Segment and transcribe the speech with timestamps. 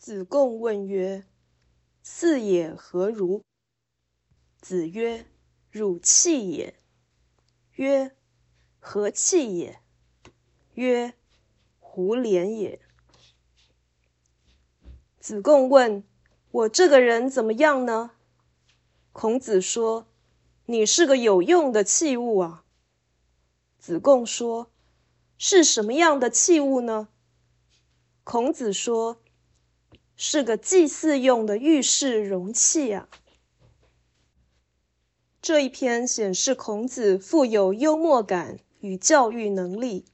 [0.00, 1.26] 子贡问曰
[2.02, 3.42] ：“赐也何如？”
[4.58, 5.26] 子曰
[5.70, 6.74] ：“汝弃也。”
[7.76, 8.16] 曰
[8.80, 9.78] ：“何弃也？”
[10.72, 11.12] 曰
[11.78, 12.80] ：“胡连也。”
[15.20, 16.02] 子贡问
[16.50, 18.12] ：“我这个人怎么样呢？”
[19.12, 20.06] 孔子说
[20.64, 22.64] ：“你是个有用的器物啊。”
[23.78, 24.70] 子贡说
[25.36, 27.08] ：“是什么样的器物呢？”
[28.24, 29.20] 孔子说。
[30.22, 33.08] 是个祭祀用的浴室容器啊！
[35.40, 40.04] 这一篇显示孔子富有幽默感与教育能力，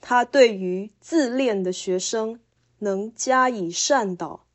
[0.00, 2.38] 他对于自恋的学生
[2.78, 4.46] 能加以善导，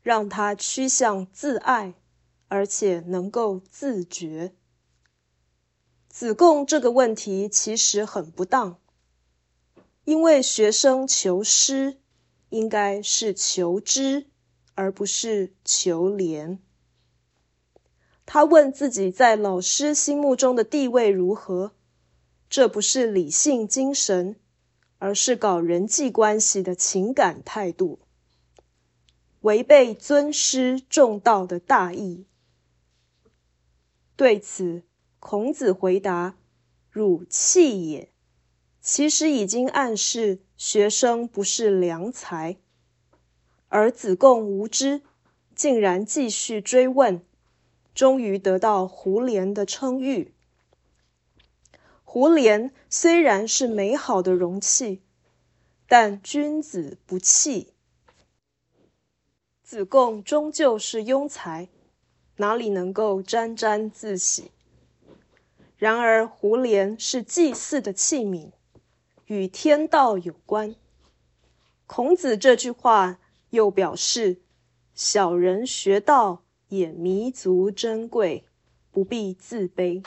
[0.00, 1.92] 让他趋向自爱，
[2.48, 4.54] 而且能够自觉。
[6.08, 8.78] 子贡这个问题其实很不当，
[10.06, 11.98] 因为学生求师。
[12.54, 14.28] 应该是求知，
[14.76, 16.58] 而不是求怜。
[18.24, 21.72] 他问自己在老师心目中的地位如何，
[22.48, 24.36] 这不是理性精神，
[24.98, 27.98] 而是搞人际关系的情感态度，
[29.40, 32.24] 违背尊师重道的大义。
[34.14, 34.84] 对此，
[35.18, 36.36] 孔子回答
[36.88, 38.12] ：“汝弃也。”
[38.86, 42.58] 其实已经暗示学生不是良才，
[43.68, 45.00] 而子贡无知，
[45.54, 47.24] 竟然继续追问，
[47.94, 50.34] 终于得到胡连的称誉。
[52.02, 55.00] 胡连虽然是美好的容器，
[55.88, 57.72] 但君子不器。
[59.62, 61.70] 子贡终究是庸才，
[62.36, 64.50] 哪里能够沾沾自喜？
[65.78, 68.50] 然而胡连是祭祀的器皿。
[69.26, 70.74] 与天道有关。
[71.86, 73.18] 孔子这句话
[73.50, 74.42] 又表示：
[74.94, 78.44] 小人学道也弥足珍贵，
[78.90, 80.04] 不必自卑。